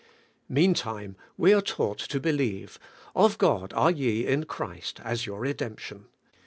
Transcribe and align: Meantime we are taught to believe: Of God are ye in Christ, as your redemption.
Meantime 0.49 1.15
we 1.37 1.53
are 1.53 1.61
taught 1.61 1.99
to 1.99 2.19
believe: 2.19 2.79
Of 3.15 3.37
God 3.37 3.71
are 3.73 3.91
ye 3.91 4.25
in 4.25 4.45
Christ, 4.45 4.99
as 5.03 5.27
your 5.27 5.41
redemption. 5.41 6.07